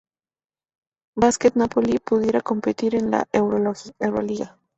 [1.15, 4.57] Basket Napoli pudiera competir en la Euroliga.